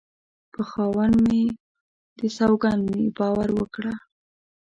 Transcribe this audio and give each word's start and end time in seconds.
په 0.53 0.61
خاوند 0.69 1.15
مې 1.27 1.43
دې 2.17 2.27
سوگند 2.37 2.83
وي 2.93 3.05
باور 3.17 3.49
وکړه 3.59 3.93